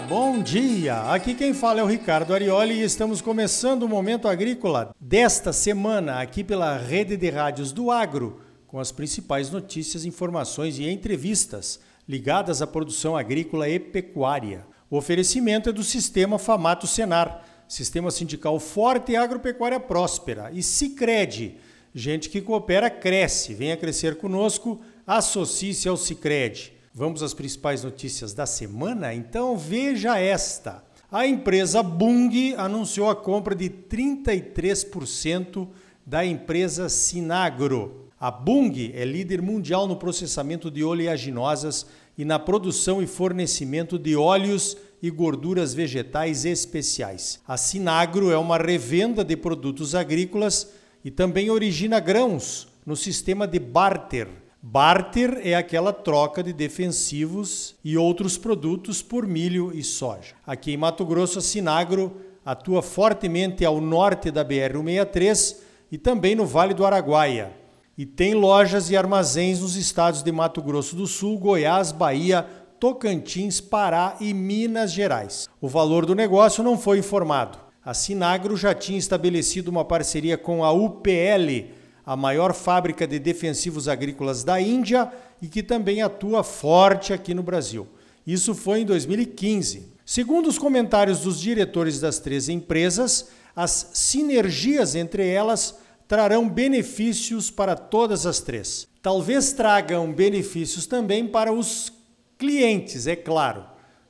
bom 0.00 0.40
dia! 0.40 1.00
Aqui 1.12 1.34
quem 1.34 1.52
fala 1.52 1.80
é 1.80 1.82
o 1.82 1.86
Ricardo 1.86 2.32
Arioli 2.32 2.74
e 2.74 2.84
estamos 2.84 3.20
começando 3.20 3.82
o 3.82 3.88
Momento 3.88 4.28
Agrícola 4.28 4.94
desta 5.00 5.52
semana 5.52 6.20
aqui 6.20 6.44
pela 6.44 6.76
Rede 6.76 7.16
de 7.16 7.28
Rádios 7.30 7.72
do 7.72 7.90
Agro, 7.90 8.40
com 8.66 8.78
as 8.78 8.92
principais 8.92 9.50
notícias, 9.50 10.04
informações 10.04 10.78
e 10.78 10.88
entrevistas 10.88 11.80
ligadas 12.08 12.62
à 12.62 12.66
produção 12.66 13.16
agrícola 13.16 13.68
e 13.68 13.78
pecuária. 13.78 14.64
O 14.88 14.96
oferecimento 14.96 15.70
é 15.70 15.72
do 15.72 15.82
Sistema 15.82 16.38
Famato 16.38 16.86
Senar, 16.86 17.44
Sistema 17.66 18.10
Sindical 18.10 18.60
Forte 18.60 19.12
e 19.12 19.16
Agropecuária 19.16 19.80
Próspera, 19.80 20.50
e 20.52 20.62
Sicredi, 20.62 21.56
gente 21.92 22.30
que 22.30 22.40
coopera 22.40 22.88
cresce. 22.88 23.52
Venha 23.52 23.76
crescer 23.76 24.16
conosco, 24.16 24.80
associe-se 25.06 25.88
ao 25.88 25.96
Sicredi. 25.96 26.77
Vamos 26.98 27.22
às 27.22 27.32
principais 27.32 27.84
notícias 27.84 28.32
da 28.32 28.44
semana? 28.44 29.14
Então 29.14 29.56
veja 29.56 30.18
esta. 30.18 30.82
A 31.12 31.24
empresa 31.24 31.80
Bung 31.80 32.56
anunciou 32.56 33.08
a 33.08 33.14
compra 33.14 33.54
de 33.54 33.70
33% 33.70 35.68
da 36.04 36.26
empresa 36.26 36.88
Sinagro. 36.88 38.08
A 38.18 38.32
Bung 38.32 38.90
é 38.92 39.04
líder 39.04 39.40
mundial 39.40 39.86
no 39.86 39.94
processamento 39.94 40.72
de 40.72 40.82
oleaginosas 40.82 41.86
e 42.18 42.24
na 42.24 42.36
produção 42.36 43.00
e 43.00 43.06
fornecimento 43.06 43.96
de 43.96 44.16
óleos 44.16 44.76
e 45.00 45.08
gorduras 45.08 45.72
vegetais 45.72 46.44
especiais. 46.44 47.38
A 47.46 47.56
Sinagro 47.56 48.32
é 48.32 48.36
uma 48.36 48.58
revenda 48.58 49.24
de 49.24 49.36
produtos 49.36 49.94
agrícolas 49.94 50.72
e 51.04 51.12
também 51.12 51.48
origina 51.48 52.00
grãos 52.00 52.66
no 52.84 52.96
sistema 52.96 53.46
de 53.46 53.60
barter 53.60 54.47
Barter 54.60 55.40
é 55.44 55.54
aquela 55.54 55.92
troca 55.92 56.42
de 56.42 56.52
defensivos 56.52 57.76
e 57.84 57.96
outros 57.96 58.36
produtos 58.36 59.00
por 59.00 59.24
milho 59.24 59.70
e 59.72 59.84
soja. 59.84 60.34
Aqui 60.44 60.72
em 60.72 60.76
Mato 60.76 61.06
Grosso, 61.06 61.38
a 61.38 61.42
Sinagro 61.42 62.16
atua 62.44 62.82
fortemente 62.82 63.64
ao 63.64 63.80
norte 63.80 64.32
da 64.32 64.44
BR-163 64.44 65.58
e 65.92 65.96
também 65.96 66.34
no 66.34 66.44
Vale 66.44 66.74
do 66.74 66.84
Araguaia. 66.84 67.52
E 67.96 68.04
tem 68.04 68.34
lojas 68.34 68.90
e 68.90 68.96
armazéns 68.96 69.60
nos 69.60 69.76
estados 69.76 70.22
de 70.22 70.32
Mato 70.32 70.60
Grosso 70.60 70.96
do 70.96 71.06
Sul, 71.06 71.38
Goiás, 71.38 71.92
Bahia, 71.92 72.44
Tocantins, 72.80 73.60
Pará 73.60 74.16
e 74.20 74.34
Minas 74.34 74.92
Gerais. 74.92 75.48
O 75.60 75.68
valor 75.68 76.04
do 76.04 76.16
negócio 76.16 76.64
não 76.64 76.76
foi 76.76 76.98
informado. 76.98 77.58
A 77.84 77.94
Sinagro 77.94 78.56
já 78.56 78.74
tinha 78.74 78.98
estabelecido 78.98 79.68
uma 79.68 79.84
parceria 79.84 80.36
com 80.36 80.64
a 80.64 80.72
UPL, 80.72 81.70
a 82.08 82.16
maior 82.16 82.54
fábrica 82.54 83.06
de 83.06 83.18
defensivos 83.18 83.86
agrícolas 83.86 84.42
da 84.42 84.58
Índia 84.58 85.12
e 85.42 85.46
que 85.46 85.62
também 85.62 86.00
atua 86.00 86.42
forte 86.42 87.12
aqui 87.12 87.34
no 87.34 87.42
Brasil. 87.42 87.86
Isso 88.26 88.54
foi 88.54 88.80
em 88.80 88.86
2015. 88.86 89.92
Segundo 90.06 90.48
os 90.48 90.56
comentários 90.56 91.20
dos 91.20 91.38
diretores 91.38 92.00
das 92.00 92.18
três 92.18 92.48
empresas, 92.48 93.28
as 93.54 93.90
sinergias 93.92 94.94
entre 94.94 95.28
elas 95.28 95.76
trarão 96.08 96.48
benefícios 96.48 97.50
para 97.50 97.76
todas 97.76 98.24
as 98.24 98.40
três. 98.40 98.88
Talvez 99.02 99.52
tragam 99.52 100.10
benefícios 100.10 100.86
também 100.86 101.26
para 101.26 101.52
os 101.52 101.92
clientes, 102.38 103.06
é 103.06 103.16
claro. 103.16 103.66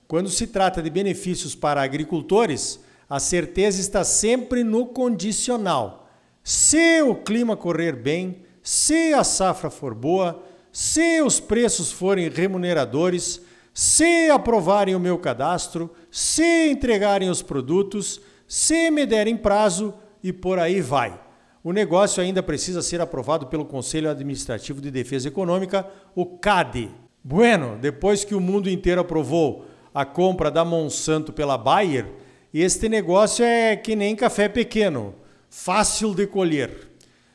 Quando 0.07 0.31
se 0.31 0.47
trata 0.47 0.81
de 0.81 0.89
benefícios 0.89 1.57
para 1.57 1.83
agricultores, 1.83 2.79
a 3.11 3.19
certeza 3.19 3.81
está 3.81 4.05
sempre 4.05 4.63
no 4.63 4.87
condicional. 4.87 6.08
Se 6.49 7.03
o 7.03 7.15
clima 7.15 7.55
correr 7.59 7.95
bem, 7.95 8.39
se 8.63 9.13
a 9.13 9.23
safra 9.23 9.69
for 9.69 9.95
boa, 9.95 10.43
se 10.73 11.21
os 11.21 11.39
preços 11.39 11.93
forem 11.93 12.31
remuneradores, 12.31 13.43
se 13.75 14.31
aprovarem 14.31 14.95
o 14.95 14.99
meu 14.99 15.19
cadastro, 15.19 15.91
se 16.11 16.71
entregarem 16.71 17.29
os 17.29 17.43
produtos, 17.43 18.19
se 18.47 18.91
me 18.91 19.05
derem 19.05 19.37
prazo 19.37 19.93
e 20.25 20.33
por 20.33 20.59
aí 20.59 20.81
vai. 20.81 21.21
O 21.63 21.71
negócio 21.71 22.23
ainda 22.23 22.43
precisa 22.43 22.81
ser 22.81 23.03
aprovado 23.03 23.49
pelo 23.49 23.67
Conselho 23.67 24.09
Administrativo 24.09 24.81
de 24.81 24.91
Defesa 24.91 25.29
Econômica, 25.29 25.87
o 26.15 26.25
CAD. 26.25 26.89
Bueno, 27.23 27.77
depois 27.79 28.25
que 28.25 28.35
o 28.35 28.41
mundo 28.41 28.71
inteiro 28.71 29.03
aprovou 29.03 29.67
a 29.93 30.07
compra 30.07 30.51
da 30.51 30.65
Monsanto 30.65 31.31
pela 31.31 31.59
Bayer, 31.59 32.07
este 32.55 32.89
negócio 32.89 33.45
é 33.45 33.77
que 33.77 33.95
nem 33.95 34.17
café 34.17 34.49
pequeno 34.49 35.15
fácil 35.51 36.15
de 36.15 36.27
colher. 36.27 36.89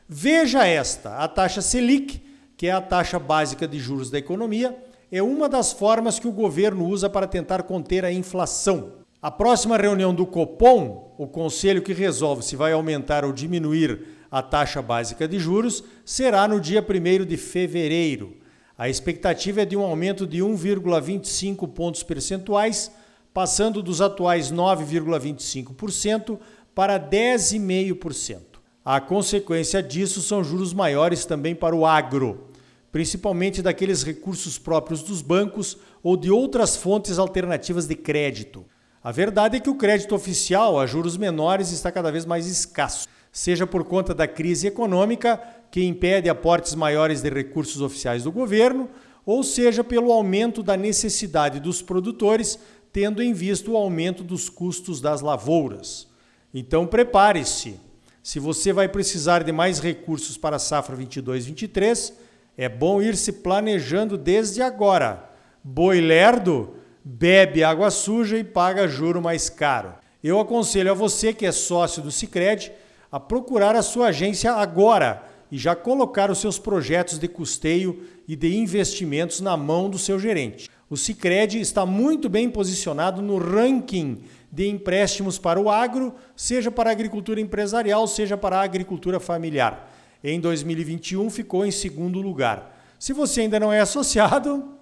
Veja 0.08 0.66
esta: 0.66 1.16
a 1.16 1.28
taxa 1.28 1.62
Selic, 1.62 2.22
que 2.56 2.66
é 2.66 2.72
a 2.72 2.80
taxa 2.80 3.18
básica 3.18 3.66
de 3.66 3.78
juros 3.78 4.10
da 4.10 4.18
economia, 4.18 4.76
é 5.10 5.22
uma 5.22 5.48
das 5.48 5.72
formas 5.72 6.18
que 6.18 6.28
o 6.28 6.32
governo 6.32 6.86
usa 6.86 7.08
para 7.08 7.26
tentar 7.26 7.62
conter 7.62 8.04
a 8.04 8.12
inflação. 8.12 8.94
A 9.22 9.30
próxima 9.30 9.76
reunião 9.76 10.14
do 10.14 10.26
Copom, 10.26 11.14
o 11.16 11.26
conselho 11.26 11.82
que 11.82 11.92
resolve 11.92 12.44
se 12.44 12.56
vai 12.56 12.72
aumentar 12.72 13.24
ou 13.24 13.32
diminuir 13.32 14.06
a 14.30 14.42
taxa 14.42 14.82
básica 14.82 15.26
de 15.26 15.38
juros, 15.38 15.82
será 16.04 16.46
no 16.46 16.60
dia 16.60 16.84
1 16.84 17.24
de 17.24 17.36
fevereiro. 17.36 18.36
A 18.76 18.88
expectativa 18.88 19.62
é 19.62 19.64
de 19.64 19.76
um 19.76 19.82
aumento 19.82 20.26
de 20.26 20.38
1,25 20.38 21.68
pontos 21.68 22.02
percentuais, 22.02 22.90
passando 23.32 23.82
dos 23.82 24.00
atuais 24.00 24.52
9,25% 24.52 26.38
para 26.74 26.98
10,5%. 26.98 28.40
A 28.84 29.00
consequência 29.00 29.82
disso 29.82 30.20
são 30.20 30.44
juros 30.44 30.74
maiores 30.74 31.24
também 31.24 31.54
para 31.54 31.74
o 31.74 31.86
agro, 31.86 32.48
principalmente 32.92 33.62
daqueles 33.62 34.02
recursos 34.02 34.58
próprios 34.58 35.02
dos 35.02 35.22
bancos 35.22 35.78
ou 36.02 36.16
de 36.16 36.30
outras 36.30 36.76
fontes 36.76 37.18
alternativas 37.18 37.86
de 37.86 37.94
crédito. 37.94 38.64
A 39.02 39.10
verdade 39.10 39.56
é 39.56 39.60
que 39.60 39.70
o 39.70 39.74
crédito 39.74 40.14
oficial 40.14 40.78
a 40.78 40.86
juros 40.86 41.16
menores 41.16 41.70
está 41.70 41.90
cada 41.90 42.12
vez 42.12 42.26
mais 42.26 42.46
escasso, 42.46 43.08
seja 43.32 43.66
por 43.66 43.84
conta 43.84 44.14
da 44.14 44.26
crise 44.26 44.66
econômica, 44.66 45.40
que 45.70 45.84
impede 45.84 46.28
aportes 46.28 46.74
maiores 46.74 47.20
de 47.20 47.30
recursos 47.30 47.80
oficiais 47.80 48.24
do 48.24 48.32
governo, 48.32 48.88
ou 49.26 49.42
seja 49.42 49.82
pelo 49.82 50.12
aumento 50.12 50.62
da 50.62 50.76
necessidade 50.76 51.58
dos 51.58 51.82
produtores, 51.82 52.58
tendo 52.92 53.22
em 53.22 53.32
vista 53.32 53.70
o 53.70 53.76
aumento 53.76 54.22
dos 54.22 54.48
custos 54.48 55.00
das 55.00 55.20
lavouras. 55.20 56.06
Então 56.54 56.86
prepare-se. 56.86 57.80
Se 58.22 58.38
você 58.38 58.72
vai 58.72 58.88
precisar 58.88 59.42
de 59.42 59.52
mais 59.52 59.80
recursos 59.80 60.38
para 60.38 60.56
a 60.56 60.60
safra 60.60 60.96
22-23, 60.96 62.12
é 62.56 62.68
bom 62.68 63.02
ir 63.02 63.16
se 63.16 63.32
planejando 63.32 64.16
desde 64.16 64.62
agora. 64.62 65.30
Boi 65.62 66.00
lerdo 66.00 66.76
bebe 67.04 67.62
água 67.62 67.90
suja 67.90 68.38
e 68.38 68.44
paga 68.44 68.88
juro 68.88 69.20
mais 69.20 69.50
caro. 69.50 69.92
Eu 70.22 70.40
aconselho 70.40 70.90
a 70.90 70.94
você 70.94 71.34
que 71.34 71.44
é 71.44 71.52
sócio 71.52 72.02
do 72.02 72.10
Sicredi 72.10 72.72
a 73.12 73.20
procurar 73.20 73.76
a 73.76 73.82
sua 73.82 74.06
agência 74.06 74.52
agora 74.52 75.22
e 75.52 75.58
já 75.58 75.76
colocar 75.76 76.30
os 76.30 76.38
seus 76.38 76.58
projetos 76.58 77.18
de 77.18 77.28
custeio 77.28 78.02
e 78.26 78.34
de 78.34 78.56
investimentos 78.56 79.40
na 79.40 79.54
mão 79.54 79.90
do 79.90 79.98
seu 79.98 80.18
gerente. 80.18 80.70
O 80.88 80.96
Sicredi 80.96 81.60
está 81.60 81.84
muito 81.84 82.28
bem 82.28 82.48
posicionado 82.48 83.20
no 83.20 83.36
ranking 83.36 84.22
de 84.54 84.68
empréstimos 84.68 85.36
para 85.36 85.60
o 85.60 85.68
agro, 85.68 86.14
seja 86.36 86.70
para 86.70 86.88
a 86.88 86.92
agricultura 86.92 87.40
empresarial, 87.40 88.06
seja 88.06 88.36
para 88.36 88.58
a 88.58 88.62
agricultura 88.62 89.18
familiar. 89.18 89.92
Em 90.22 90.38
2021 90.38 91.28
ficou 91.28 91.66
em 91.66 91.72
segundo 91.72 92.20
lugar. 92.20 92.80
Se 92.96 93.12
você 93.12 93.40
ainda 93.40 93.58
não 93.58 93.72
é 93.72 93.80
associado, 93.80 94.76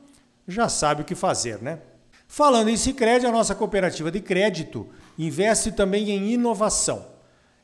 já 0.47 0.69
sabe 0.69 1.00
o 1.00 1.05
que 1.06 1.15
fazer, 1.15 1.62
né? 1.62 1.78
Falando 2.28 2.69
em 2.69 2.77
Sicredi, 2.77 3.25
a 3.25 3.33
nossa 3.33 3.55
cooperativa 3.55 4.10
de 4.10 4.21
crédito 4.21 4.87
investe 5.19 5.72
também 5.72 6.10
em 6.10 6.33
inovação. 6.33 7.06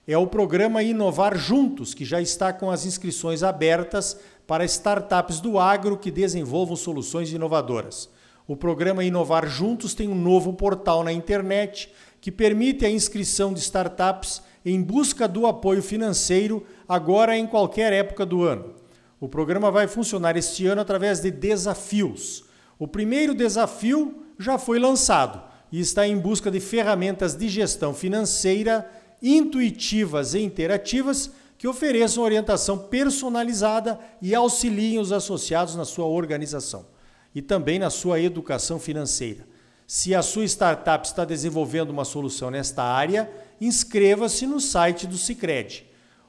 É 0.07 0.17
o 0.17 0.27
programa 0.27 0.83
Inovar 0.83 1.37
Juntos, 1.37 1.93
que 1.93 2.07
já 2.07 2.23
está 2.23 2.55
com 2.55 2.71
as 2.71 2.87
inscrições 2.87 3.43
abertas 3.43 4.19
para 4.47 4.65
startups 4.65 5.41
do 5.41 5.59
agro 5.59 5.99
que 5.99 6.11
desenvolvam 6.11 6.75
soluções 6.75 7.31
inovadoras. 7.31 8.09
O 8.49 8.57
programa 8.57 9.05
Inovar 9.05 9.47
Juntos 9.47 9.93
tem 9.93 10.09
um 10.09 10.15
novo 10.15 10.55
portal 10.55 11.05
na 11.05 11.13
internet 11.13 11.93
que 12.19 12.33
permite 12.33 12.83
a 12.87 12.91
inscrição 12.91 13.53
de 13.53 13.61
startups 13.61 14.41
em 14.65 14.81
busca 14.81 15.29
do 15.29 15.47
apoio 15.47 15.83
financeiro 15.83 16.65
agora 16.89 17.37
em 17.37 17.47
qualquer 17.47 17.93
época 17.93 18.25
do 18.25 18.45
ano. 18.45 18.73
O 19.21 19.29
programa 19.29 19.71
vai 19.71 19.87
funcionar 19.87 20.35
este 20.35 20.67
ano 20.67 20.81
através 20.81 21.21
de 21.21 21.31
desafios. 21.31 22.43
O 22.79 22.89
primeiro 22.89 23.35
desafio 23.35 24.25
já 24.39 24.57
foi 24.57 24.79
lançado 24.79 25.43
e 25.71 25.79
está 25.79 26.09
em 26.09 26.17
busca 26.17 26.51
de 26.51 26.59
ferramentas 26.59 27.37
de 27.37 27.51
gestão 27.51 27.93
financeira 27.93 28.91
intuitivas 29.23 30.33
e 30.33 30.41
interativas 30.41 31.31
que 31.59 31.69
ofereçam 31.69 32.25
orientação 32.25 32.79
personalizada 32.79 34.01
e 34.23 34.35
auxiliem 34.35 34.99
os 34.99 35.13
associados 35.13 35.77
na 35.77 35.85
sua 35.85 36.07
organização 36.07 36.87
e 37.35 37.43
também 37.43 37.79
na 37.79 37.91
sua 37.91 38.21
educação 38.21 38.79
financeira. 38.79 39.47
Se 39.87 40.15
a 40.15 40.23
sua 40.23 40.45
startup 40.45 41.07
está 41.07 41.25
desenvolvendo 41.25 41.91
uma 41.91 42.05
solução 42.05 42.51
nesta 42.51 42.83
área, 42.83 43.31
inscreva-se 43.61 44.47
no 44.47 44.61
site 44.61 45.07
do 45.07 45.17
Sicredi. 45.17 45.87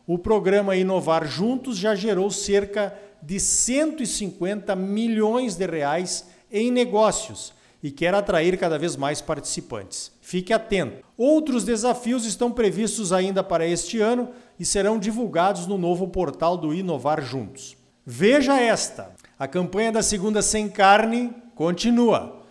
O 0.08 0.18
programa 0.18 0.76
Inovar 0.76 1.28
Juntos 1.28 1.78
já 1.78 1.94
gerou 1.94 2.32
cerca 2.32 2.98
de 3.22 3.40
150 3.40 4.76
milhões 4.76 5.56
de 5.56 5.66
reais 5.68 6.26
em 6.52 6.72
negócios 6.72 7.54
e 7.82 7.92
quer 7.92 8.14
atrair 8.14 8.58
cada 8.58 8.78
vez 8.78 8.96
mais 8.96 9.22
participantes. 9.22 10.12
Fique 10.22 10.54
atento. 10.54 11.06
Outros 11.18 11.64
desafios 11.64 12.26
estão 12.26 12.52
previstos 12.52 13.12
ainda 13.12 13.44
para 13.44 13.66
este 13.66 14.00
ano 14.00 14.30
e 14.60 14.66
serão 14.66 15.00
divulgados 15.00 15.68
no 15.68 15.78
novo 15.78 16.08
portal 16.08 16.58
do 16.58 16.74
Inovar 16.74 17.22
Juntos. 17.22 17.78
Veja 18.06 18.60
esta: 18.60 19.12
a 19.40 19.48
campanha 19.48 19.90
da 19.90 20.04
segunda 20.04 20.42
sem 20.42 20.68
carne 20.68 21.34
continua. 21.56 22.44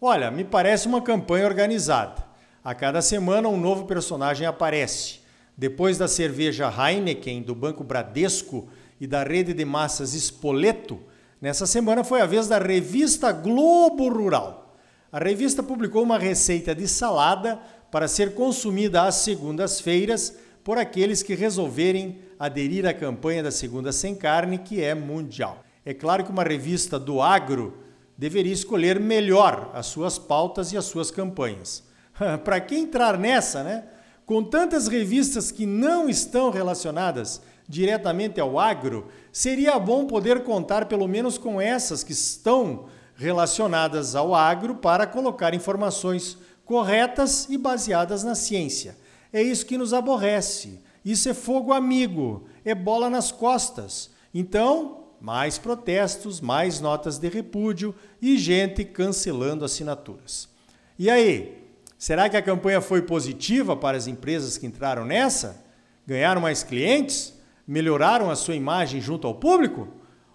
Olha, 0.00 0.30
me 0.30 0.44
parece 0.44 0.86
uma 0.86 1.02
campanha 1.02 1.44
organizada. 1.44 2.24
A 2.62 2.72
cada 2.72 3.02
semana 3.02 3.48
um 3.48 3.56
novo 3.56 3.84
personagem 3.84 4.46
aparece. 4.46 5.18
Depois 5.56 5.98
da 5.98 6.06
cerveja 6.06 6.72
Heineken 6.72 7.42
do 7.42 7.52
Banco 7.52 7.82
Bradesco 7.82 8.68
e 9.00 9.08
da 9.08 9.24
rede 9.24 9.52
de 9.52 9.64
massas 9.64 10.14
Spoleto, 10.14 11.00
nessa 11.40 11.66
semana 11.66 12.04
foi 12.04 12.20
a 12.20 12.26
vez 12.26 12.46
da 12.46 12.58
revista 12.58 13.32
Globo 13.32 14.08
Rural. 14.08 14.76
A 15.10 15.18
revista 15.18 15.64
publicou 15.64 16.04
uma 16.04 16.18
receita 16.18 16.76
de 16.76 16.86
salada 16.86 17.58
para 17.90 18.06
ser 18.06 18.34
consumida 18.34 19.02
às 19.02 19.16
segundas-feiras 19.16 20.36
por 20.62 20.78
aqueles 20.78 21.24
que 21.24 21.34
resolverem 21.34 22.20
aderir 22.38 22.86
à 22.86 22.94
campanha 22.94 23.42
da 23.42 23.50
Segunda 23.50 23.90
Sem 23.90 24.14
Carne, 24.14 24.58
que 24.58 24.80
é 24.80 24.94
mundial. 24.94 25.65
É 25.86 25.94
claro 25.94 26.24
que 26.24 26.32
uma 26.32 26.42
revista 26.42 26.98
do 26.98 27.22
agro 27.22 27.78
deveria 28.18 28.52
escolher 28.52 28.98
melhor 28.98 29.70
as 29.72 29.86
suas 29.86 30.18
pautas 30.18 30.72
e 30.72 30.76
as 30.76 30.84
suas 30.84 31.12
campanhas. 31.12 31.84
para 32.42 32.60
quem 32.60 32.82
entrar 32.82 33.16
nessa, 33.16 33.62
né? 33.62 33.84
Com 34.26 34.42
tantas 34.42 34.88
revistas 34.88 35.52
que 35.52 35.64
não 35.64 36.08
estão 36.08 36.50
relacionadas 36.50 37.40
diretamente 37.68 38.40
ao 38.40 38.58
agro, 38.58 39.06
seria 39.30 39.78
bom 39.78 40.06
poder 40.06 40.42
contar 40.42 40.86
pelo 40.86 41.06
menos 41.06 41.38
com 41.38 41.60
essas 41.60 42.02
que 42.02 42.12
estão 42.12 42.86
relacionadas 43.14 44.16
ao 44.16 44.34
agro 44.34 44.74
para 44.74 45.06
colocar 45.06 45.54
informações 45.54 46.36
corretas 46.64 47.46
e 47.48 47.56
baseadas 47.56 48.24
na 48.24 48.34
ciência. 48.34 48.96
É 49.32 49.40
isso 49.40 49.64
que 49.64 49.78
nos 49.78 49.94
aborrece. 49.94 50.80
Isso 51.04 51.28
é 51.28 51.34
fogo 51.34 51.72
amigo, 51.72 52.48
é 52.64 52.74
bola 52.74 53.08
nas 53.08 53.30
costas. 53.30 54.10
Então, 54.34 55.05
mais 55.26 55.58
protestos, 55.58 56.40
mais 56.40 56.78
notas 56.78 57.18
de 57.18 57.28
repúdio 57.28 57.92
e 58.22 58.38
gente 58.38 58.84
cancelando 58.84 59.64
assinaturas. 59.64 60.48
E 60.96 61.10
aí, 61.10 61.66
será 61.98 62.28
que 62.28 62.36
a 62.36 62.42
campanha 62.42 62.80
foi 62.80 63.02
positiva 63.02 63.74
para 63.74 63.96
as 63.96 64.06
empresas 64.06 64.56
que 64.56 64.66
entraram 64.66 65.04
nessa? 65.04 65.64
Ganharam 66.06 66.40
mais 66.40 66.62
clientes? 66.62 67.34
Melhoraram 67.66 68.30
a 68.30 68.36
sua 68.36 68.54
imagem 68.54 69.00
junto 69.00 69.26
ao 69.26 69.34
público? 69.34 69.88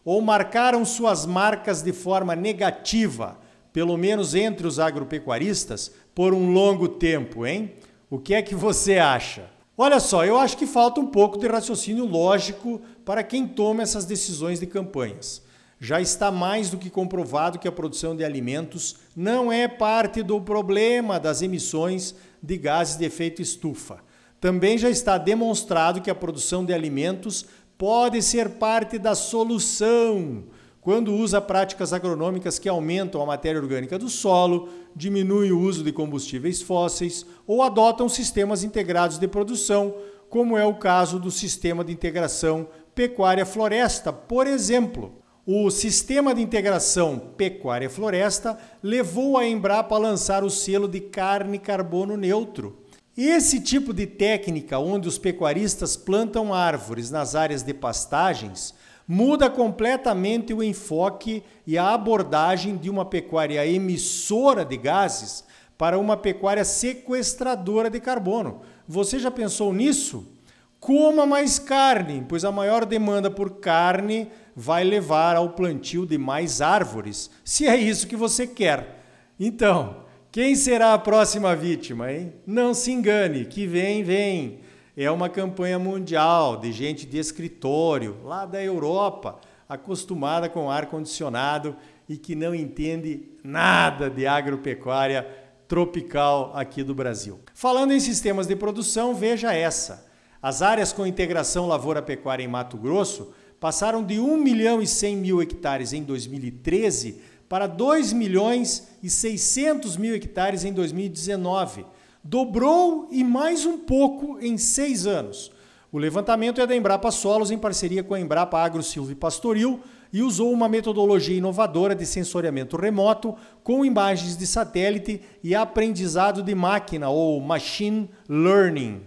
ou 0.03 0.21
marcaram 0.21 0.83
suas 0.83 1.25
marcas 1.25 1.81
de 1.81 1.93
forma 1.93 2.35
negativa, 2.35 3.37
pelo 3.71 3.95
menos 3.97 4.35
entre 4.35 4.67
os 4.67 4.79
agropecuaristas, 4.79 5.91
por 6.13 6.33
um 6.33 6.51
longo 6.51 6.87
tempo, 6.87 7.45
hein? 7.45 7.73
O 8.09 8.19
que 8.19 8.33
é 8.33 8.41
que 8.41 8.55
você 8.55 8.97
acha? 8.97 9.49
Olha 9.77 9.99
só, 9.99 10.25
eu 10.25 10.37
acho 10.37 10.57
que 10.57 10.67
falta 10.67 10.99
um 10.99 11.07
pouco 11.07 11.37
de 11.37 11.47
raciocínio 11.47 12.05
lógico 12.05 12.81
para 13.05 13.23
quem 13.23 13.47
toma 13.47 13.81
essas 13.81 14.05
decisões 14.05 14.59
de 14.59 14.67
campanhas. 14.67 15.41
Já 15.79 15.99
está 15.99 16.29
mais 16.29 16.69
do 16.69 16.77
que 16.77 16.89
comprovado 16.89 17.57
que 17.57 17.67
a 17.67 17.71
produção 17.71 18.15
de 18.15 18.23
alimentos 18.23 18.97
não 19.15 19.51
é 19.51 19.67
parte 19.67 20.21
do 20.21 20.39
problema 20.39 21.19
das 21.19 21.41
emissões 21.41 22.13
de 22.43 22.57
gases 22.57 22.97
de 22.97 23.05
efeito 23.05 23.41
estufa. 23.41 23.99
Também 24.39 24.77
já 24.77 24.89
está 24.89 25.17
demonstrado 25.17 26.01
que 26.01 26.11
a 26.11 26.15
produção 26.15 26.65
de 26.65 26.73
alimentos 26.73 27.45
pode 27.77 28.21
ser 28.21 28.49
parte 28.49 28.99
da 28.99 29.15
solução 29.15 30.43
quando 30.81 31.13
usa 31.13 31.39
práticas 31.39 31.93
agronômicas 31.93 32.57
que 32.57 32.67
aumentam 32.67 33.21
a 33.21 33.25
matéria 33.25 33.61
orgânica 33.61 33.99
do 33.99 34.09
solo, 34.09 34.67
diminuem 34.95 35.51
o 35.51 35.59
uso 35.59 35.83
de 35.83 35.91
combustíveis 35.91 36.61
fósseis 36.61 37.25
ou 37.45 37.61
adotam 37.61 38.09
sistemas 38.09 38.63
integrados 38.63 39.19
de 39.19 39.27
produção, 39.27 39.93
como 40.27 40.57
é 40.57 40.65
o 40.65 40.73
caso 40.73 41.19
do 41.19 41.29
sistema 41.29 41.83
de 41.83 41.93
integração 41.93 42.67
pecuária-floresta, 42.95 44.11
por 44.11 44.47
exemplo. 44.47 45.21
O 45.45 45.69
sistema 45.69 46.33
de 46.33 46.41
integração 46.41 47.33
pecuária-floresta 47.37 48.57
levou 48.81 49.37
a 49.37 49.45
Embrapa 49.45 49.95
a 49.95 49.99
lançar 49.99 50.43
o 50.43 50.49
selo 50.49 50.87
de 50.87 50.99
carne 50.99 51.59
carbono 51.59 52.17
neutro 52.17 52.81
esse 53.17 53.59
tipo 53.59 53.93
de 53.93 54.07
técnica, 54.07 54.79
onde 54.79 55.07
os 55.07 55.17
pecuaristas 55.17 55.97
plantam 55.97 56.53
árvores 56.53 57.11
nas 57.11 57.35
áreas 57.35 57.61
de 57.61 57.73
pastagens, 57.73 58.73
muda 59.13 59.49
completamente 59.49 60.53
o 60.53 60.63
enfoque 60.63 61.43
e 61.67 61.77
a 61.77 61.93
abordagem 61.93 62.77
de 62.77 62.89
uma 62.89 63.03
pecuária 63.03 63.67
emissora 63.67 64.63
de 64.63 64.77
gases 64.77 65.43
para 65.77 65.99
uma 65.99 66.15
pecuária 66.15 66.63
sequestradora 66.63 67.89
de 67.89 67.99
carbono. 67.99 68.61
Você 68.87 69.19
já 69.19 69.29
pensou 69.29 69.73
nisso? 69.73 70.31
Coma 70.79 71.25
mais 71.25 71.59
carne, 71.59 72.25
pois 72.25 72.45
a 72.45 72.53
maior 72.53 72.85
demanda 72.85 73.29
por 73.29 73.59
carne 73.59 74.29
vai 74.55 74.85
levar 74.85 75.35
ao 75.35 75.49
plantio 75.49 76.05
de 76.05 76.17
mais 76.17 76.61
árvores, 76.61 77.29
se 77.43 77.67
é 77.67 77.75
isso 77.75 78.07
que 78.07 78.15
você 78.15 78.47
quer. 78.47 79.03
Então, 79.37 80.05
quem 80.31 80.55
será 80.55 80.93
a 80.93 80.97
próxima 80.97 81.53
vítima, 81.53 82.13
hein? 82.13 82.31
Não 82.47 82.73
se 82.73 82.93
engane, 82.93 83.43
que 83.43 83.67
vem, 83.67 84.03
vem. 84.03 84.59
É 84.95 85.09
uma 85.09 85.29
campanha 85.29 85.79
mundial 85.79 86.57
de 86.57 86.71
gente 86.71 87.05
de 87.05 87.17
escritório, 87.17 88.17
lá 88.25 88.45
da 88.45 88.61
Europa, 88.61 89.39
acostumada 89.67 90.49
com 90.49 90.69
ar 90.69 90.87
condicionado 90.87 91.75
e 92.09 92.17
que 92.17 92.35
não 92.35 92.53
entende 92.53 93.23
nada 93.41 94.09
de 94.09 94.27
agropecuária 94.27 95.25
tropical 95.65 96.51
aqui 96.53 96.83
do 96.83 96.93
Brasil. 96.93 97.39
Falando 97.53 97.93
em 97.93 97.99
sistemas 98.01 98.47
de 98.47 98.55
produção, 98.57 99.15
veja 99.15 99.53
essa. 99.53 100.05
As 100.41 100.61
áreas 100.61 100.91
com 100.91 101.07
integração 101.07 101.67
lavoura-pecuária 101.67 102.43
em 102.43 102.47
Mato 102.49 102.75
Grosso 102.75 103.33
passaram 103.61 104.03
de 104.03 104.19
1 104.19 104.35
milhão 104.35 104.81
e 104.81 104.87
100 104.87 105.15
mil 105.15 105.41
hectares 105.41 105.93
em 105.93 106.03
2013 106.03 107.21
para 107.47 107.67
2 107.67 108.11
milhões 108.11 108.89
e 109.01 109.09
600 109.09 109.95
mil 109.95 110.13
hectares 110.13 110.65
em 110.65 110.73
2019. 110.73 111.85
Dobrou 112.23 113.07
e 113.09 113.23
mais 113.23 113.65
um 113.65 113.79
pouco 113.79 114.37
em 114.39 114.55
seis 114.55 115.07
anos. 115.07 115.51
O 115.91 115.97
levantamento 115.97 116.61
é 116.61 116.67
da 116.67 116.75
Embrapa 116.75 117.09
Solos 117.09 117.49
em 117.49 117.57
parceria 117.57 118.03
com 118.03 118.13
a 118.13 118.19
Embrapa 118.19 118.59
Agro 118.59 118.83
Silvio 118.83 119.15
Pastoril 119.15 119.79
e 120.13 120.21
usou 120.21 120.53
uma 120.53 120.69
metodologia 120.69 121.35
inovadora 121.35 121.95
de 121.95 122.05
sensoriamento 122.05 122.77
remoto 122.77 123.35
com 123.63 123.83
imagens 123.83 124.37
de 124.37 124.45
satélite 124.45 125.19
e 125.43 125.55
aprendizado 125.55 126.43
de 126.43 126.53
máquina 126.53 127.09
ou 127.09 127.41
machine 127.41 128.07
learning. 128.29 129.01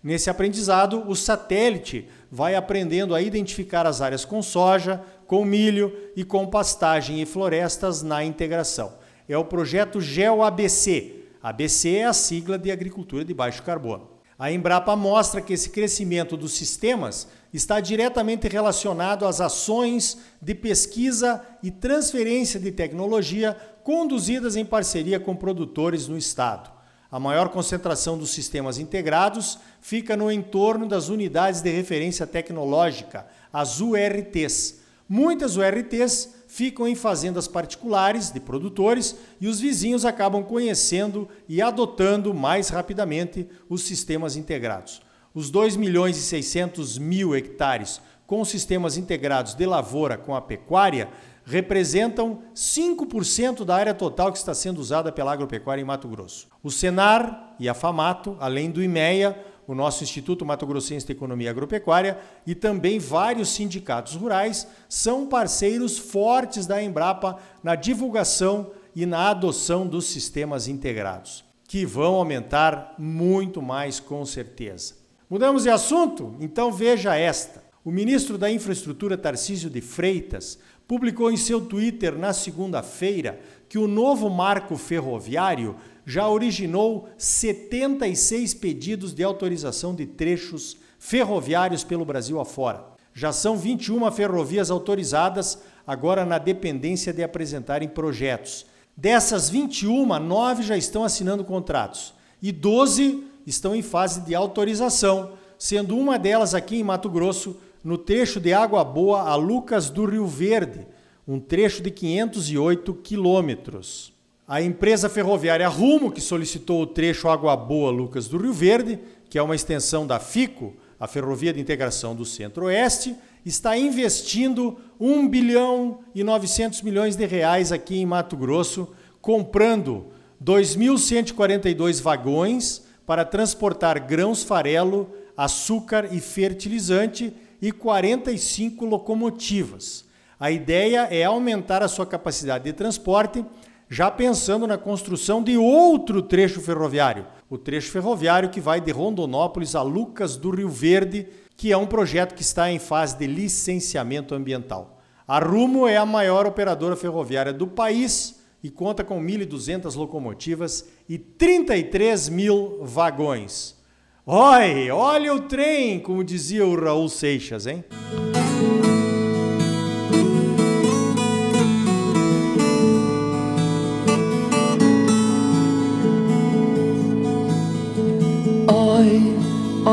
Nesse 0.00 0.30
aprendizado, 0.30 1.02
o 1.08 1.16
satélite 1.16 2.06
vai 2.30 2.54
aprendendo 2.54 3.16
a 3.16 3.20
identificar 3.20 3.84
as 3.84 4.00
áreas 4.00 4.24
com 4.24 4.40
soja, 4.40 5.02
com 5.26 5.44
milho 5.44 5.92
e 6.14 6.22
com 6.22 6.46
pastagem 6.46 7.20
e 7.20 7.26
florestas 7.26 8.00
na 8.00 8.24
integração. 8.24 8.92
É 9.28 9.36
o 9.36 9.44
projeto 9.44 10.00
GeoABC. 10.00 11.19
ABC 11.42 11.96
é 11.96 12.04
a 12.04 12.12
sigla 12.12 12.58
de 12.58 12.70
agricultura 12.70 13.24
de 13.24 13.32
baixo 13.32 13.62
carbono. 13.62 14.08
A 14.38 14.50
Embrapa 14.50 14.96
mostra 14.96 15.40
que 15.40 15.52
esse 15.52 15.70
crescimento 15.70 16.36
dos 16.36 16.52
sistemas 16.52 17.28
está 17.52 17.80
diretamente 17.80 18.48
relacionado 18.48 19.26
às 19.26 19.40
ações 19.40 20.18
de 20.40 20.54
pesquisa 20.54 21.44
e 21.62 21.70
transferência 21.70 22.58
de 22.58 22.72
tecnologia 22.72 23.56
conduzidas 23.82 24.56
em 24.56 24.64
parceria 24.64 25.20
com 25.20 25.36
produtores 25.36 26.08
no 26.08 26.16
estado. 26.16 26.70
A 27.10 27.18
maior 27.18 27.48
concentração 27.48 28.16
dos 28.16 28.30
sistemas 28.30 28.78
integrados 28.78 29.58
fica 29.80 30.16
no 30.16 30.30
entorno 30.30 30.86
das 30.86 31.08
unidades 31.08 31.60
de 31.60 31.70
referência 31.70 32.26
tecnológica, 32.26 33.26
as 33.52 33.80
URTs, 33.80 34.80
Muitas 35.12 35.56
URTs 35.56 36.28
ficam 36.50 36.88
em 36.88 36.96
fazendas 36.96 37.46
particulares 37.46 38.32
de 38.32 38.40
produtores 38.40 39.14
e 39.40 39.46
os 39.46 39.60
vizinhos 39.60 40.04
acabam 40.04 40.42
conhecendo 40.42 41.28
e 41.48 41.62
adotando 41.62 42.34
mais 42.34 42.70
rapidamente 42.70 43.48
os 43.68 43.84
sistemas 43.84 44.34
integrados. 44.34 45.00
Os 45.32 45.48
2 45.48 45.76
milhões 45.76 46.18
e 46.18 46.22
600 46.22 46.98
mil 46.98 47.36
hectares 47.36 48.00
com 48.26 48.44
sistemas 48.44 48.96
integrados 48.96 49.54
de 49.54 49.64
lavoura 49.64 50.18
com 50.18 50.34
a 50.34 50.40
pecuária 50.40 51.08
representam 51.44 52.42
5% 52.52 53.64
da 53.64 53.76
área 53.76 53.94
total 53.94 54.32
que 54.32 54.38
está 54.38 54.52
sendo 54.52 54.80
usada 54.80 55.12
pela 55.12 55.32
agropecuária 55.32 55.80
em 55.80 55.84
Mato 55.84 56.08
Grosso. 56.08 56.48
O 56.64 56.70
Senar 56.70 57.54
e 57.60 57.68
a 57.68 57.74
FAMATO, 57.74 58.36
além 58.40 58.72
do 58.72 58.82
IMEA, 58.82 59.38
o 59.70 59.74
nosso 59.74 60.02
Instituto 60.02 60.44
Mato 60.44 60.66
Grossense 60.66 61.06
de 61.06 61.12
Economia 61.12 61.48
Agropecuária 61.48 62.18
e 62.44 62.56
também 62.56 62.98
vários 62.98 63.50
sindicatos 63.50 64.16
rurais 64.16 64.66
são 64.88 65.28
parceiros 65.28 65.96
fortes 65.96 66.66
da 66.66 66.82
Embrapa 66.82 67.38
na 67.62 67.76
divulgação 67.76 68.72
e 68.96 69.06
na 69.06 69.30
adoção 69.30 69.86
dos 69.86 70.06
sistemas 70.06 70.66
integrados, 70.66 71.44
que 71.68 71.86
vão 71.86 72.16
aumentar 72.16 72.96
muito 72.98 73.62
mais 73.62 74.00
com 74.00 74.26
certeza. 74.26 74.94
Mudamos 75.30 75.62
de 75.62 75.70
assunto? 75.70 76.34
Então 76.40 76.72
veja 76.72 77.14
esta. 77.14 77.62
O 77.84 77.92
ministro 77.92 78.36
da 78.36 78.50
Infraestrutura 78.50 79.16
Tarcísio 79.16 79.70
de 79.70 79.80
Freitas 79.80 80.58
publicou 80.88 81.30
em 81.30 81.36
seu 81.36 81.60
Twitter 81.60 82.18
na 82.18 82.32
segunda-feira 82.32 83.38
que 83.68 83.78
o 83.78 83.86
novo 83.86 84.28
marco 84.28 84.76
ferroviário 84.76 85.76
já 86.04 86.28
originou 86.28 87.08
76 87.18 88.54
pedidos 88.54 89.14
de 89.14 89.22
autorização 89.22 89.94
de 89.94 90.06
trechos 90.06 90.76
ferroviários 90.98 91.84
pelo 91.84 92.04
Brasil 92.04 92.40
afora. 92.40 92.84
Já 93.12 93.32
são 93.32 93.56
21 93.56 94.10
ferrovias 94.12 94.70
autorizadas, 94.70 95.58
agora 95.86 96.24
na 96.24 96.38
dependência 96.38 97.12
de 97.12 97.22
apresentarem 97.22 97.88
projetos. 97.88 98.66
Dessas 98.96 99.48
21, 99.48 100.06
9 100.18 100.62
já 100.62 100.76
estão 100.76 101.04
assinando 101.04 101.44
contratos 101.44 102.14
e 102.42 102.52
12 102.52 103.24
estão 103.46 103.74
em 103.74 103.82
fase 103.82 104.20
de 104.22 104.34
autorização, 104.34 105.32
sendo 105.58 105.96
uma 105.96 106.18
delas 106.18 106.54
aqui 106.54 106.76
em 106.76 106.84
Mato 106.84 107.08
Grosso, 107.08 107.56
no 107.82 107.96
trecho 107.96 108.38
de 108.40 108.52
Água 108.52 108.84
Boa 108.84 109.22
a 109.22 109.34
Lucas 109.34 109.90
do 109.90 110.04
Rio 110.04 110.26
Verde, 110.26 110.86
um 111.26 111.38
trecho 111.38 111.82
de 111.82 111.90
508 111.90 112.94
quilômetros. 112.94 114.12
A 114.50 114.60
empresa 114.60 115.08
ferroviária 115.08 115.68
Rumo, 115.68 116.10
que 116.10 116.20
solicitou 116.20 116.82
o 116.82 116.86
trecho 116.86 117.28
Água 117.28 117.56
Boa 117.56 117.92
Lucas 117.92 118.26
do 118.26 118.36
Rio 118.36 118.52
Verde, 118.52 118.98
que 119.28 119.38
é 119.38 119.42
uma 119.44 119.54
extensão 119.54 120.04
da 120.04 120.18
FICO, 120.18 120.74
a 120.98 121.06
Ferrovia 121.06 121.52
de 121.52 121.60
Integração 121.60 122.16
do 122.16 122.24
Centro-Oeste, 122.24 123.14
está 123.46 123.78
investindo 123.78 124.76
1 124.98 125.28
bilhão 125.28 126.00
e 126.12 126.24
900 126.24 126.82
milhões 126.82 127.14
de 127.14 127.24
reais 127.26 127.70
aqui 127.70 128.00
em 128.00 128.04
Mato 128.04 128.36
Grosso, 128.36 128.88
comprando 129.20 130.08
2.142 130.44 132.02
vagões 132.02 132.82
para 133.06 133.24
transportar 133.24 134.04
grãos 134.04 134.42
farelo, 134.42 135.14
açúcar 135.36 136.08
e 136.10 136.18
fertilizante 136.18 137.32
e 137.62 137.70
45 137.70 138.84
locomotivas. 138.84 140.04
A 140.40 140.50
ideia 140.50 141.06
é 141.08 141.22
aumentar 141.22 141.84
a 141.84 141.88
sua 141.88 142.06
capacidade 142.06 142.64
de 142.64 142.72
transporte, 142.72 143.44
já 143.90 144.08
pensando 144.08 144.68
na 144.68 144.78
construção 144.78 145.42
de 145.42 145.56
outro 145.56 146.22
trecho 146.22 146.60
ferroviário, 146.60 147.26
o 147.50 147.58
trecho 147.58 147.90
ferroviário 147.90 148.48
que 148.48 148.60
vai 148.60 148.80
de 148.80 148.92
Rondonópolis 148.92 149.74
a 149.74 149.82
Lucas 149.82 150.36
do 150.36 150.50
Rio 150.50 150.68
Verde, 150.68 151.26
que 151.56 151.72
é 151.72 151.76
um 151.76 151.86
projeto 151.86 152.36
que 152.36 152.42
está 152.42 152.70
em 152.70 152.78
fase 152.78 153.18
de 153.18 153.26
licenciamento 153.26 154.32
ambiental. 154.32 155.00
A 155.26 155.40
Rumo 155.40 155.88
é 155.88 155.96
a 155.96 156.06
maior 156.06 156.46
operadora 156.46 156.94
ferroviária 156.94 157.52
do 157.52 157.66
país 157.66 158.40
e 158.62 158.70
conta 158.70 159.02
com 159.02 159.20
1.200 159.20 159.96
locomotivas 159.96 160.88
e 161.08 161.18
33 161.18 162.28
mil 162.28 162.78
vagões. 162.82 163.76
Oi, 164.24 164.90
olha 164.90 165.34
o 165.34 165.40
trem, 165.40 165.98
como 165.98 166.22
dizia 166.22 166.64
o 166.64 166.78
Raul 166.78 167.08
Seixas, 167.08 167.66
hein? 167.66 167.84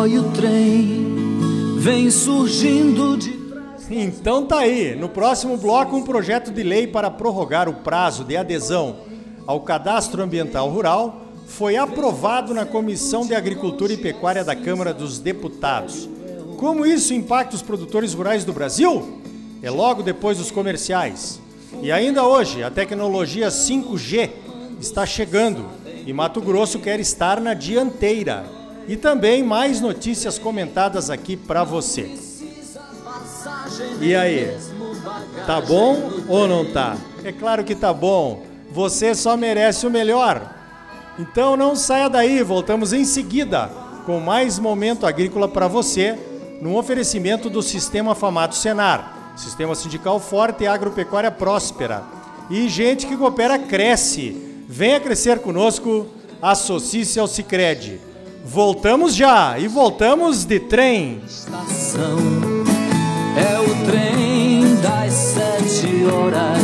Oi 0.08 0.18
o 0.18 0.32
trem 0.32 1.76
vem 1.80 2.10
surgindo 2.10 3.18
de 3.18 3.36
então 3.90 4.46
tá 4.46 4.60
aí, 4.60 4.96
no 4.96 5.08
próximo 5.10 5.58
bloco 5.58 5.96
um 5.96 6.04
projeto 6.04 6.52
de 6.52 6.64
lei 6.64 6.88
para 6.88 7.12
prorrogar 7.12 7.68
o 7.68 7.74
prazo 7.74 8.24
de 8.24 8.38
adesão 8.38 8.98
ao 9.46 9.62
cadastro 9.62 10.22
ambiental 10.24 10.70
rural 10.70 11.26
foi 11.46 11.76
aprovado 11.76 12.54
na 12.54 12.66
Comissão 12.66 13.26
de 13.26 13.36
Agricultura 13.36 13.94
e 13.94 13.98
Pecuária 13.98 14.44
da 14.44 14.54
Câmara 14.54 14.94
dos 14.94 15.20
Deputados. 15.20 16.10
Como 16.58 16.86
isso 16.86 17.14
impacta 17.14 17.56
os 17.56 17.62
produtores 17.62 18.14
rurais 18.14 18.44
do 18.44 18.52
Brasil? 18.52 19.22
É 19.62 19.72
logo 19.72 20.04
depois 20.04 20.38
dos 20.38 20.52
comerciais. 20.52 21.40
E 21.82 21.90
ainda 21.90 22.26
hoje, 22.26 22.62
a 22.62 22.70
tecnologia 22.70 23.48
5G 23.48 24.30
está 24.82 25.06
chegando 25.06 25.66
e 26.06 26.12
Mato 26.12 26.42
Grosso 26.42 26.80
quer 26.80 27.00
estar 27.00 27.40
na 27.40 27.54
dianteira 27.54 28.57
e 28.88 28.96
também 28.96 29.44
mais 29.44 29.82
notícias 29.82 30.40
comentadas 30.40 31.10
aqui 31.10 31.36
para 31.36 31.64
você. 31.64 32.10
E 34.00 34.16
aí? 34.16 34.58
Tá 35.46 35.62
bom 35.62 36.12
ou 36.28 36.48
não 36.48 36.72
tá? 36.72 36.98
É 37.24 37.32
claro 37.32 37.64
que 37.64 37.76
tá 37.76 37.94
bom. 37.94 38.44
Você 38.72 39.14
só 39.16 39.36
merece 39.36 39.86
o 39.86 39.92
melhor. 39.92 40.54
Então 41.20 41.58
não 41.58 41.76
saia 41.76 42.10
daí, 42.10 42.44
voltamos 42.44 42.94
em 42.94 43.04
seguida 43.06 43.70
com 44.08 44.22
mais 44.22 44.58
momento 44.58 45.06
agrícola 45.06 45.50
para 45.50 45.68
você, 45.68 46.18
no 46.62 46.78
oferecimento 46.78 47.50
do 47.50 47.62
Sistema 47.62 48.16
Famato 48.16 48.56
Senar, 48.56 49.34
Sistema 49.36 49.76
Sindical 49.76 50.18
Forte 50.18 50.64
e 50.64 50.68
Agropecuária 50.68 51.30
Próspera. 51.30 52.04
E 52.50 52.70
gente 52.70 53.06
que 53.06 53.18
coopera 53.18 53.60
cresce. 53.60 54.64
Venha 54.66 55.02
crescer 55.02 55.40
conosco, 55.40 56.08
associe-se 56.42 57.20
ao 57.20 57.28
Sicredi. 57.28 58.00
Voltamos 58.50 59.14
já 59.14 59.60
e 59.60 59.68
voltamos 59.68 60.46
de 60.46 60.58
trem. 60.58 61.22
Estação 61.28 62.18
é 63.36 63.60
o 63.60 63.86
trem 63.86 64.76
das 64.82 65.14
sete 65.14 66.06
horas, 66.06 66.64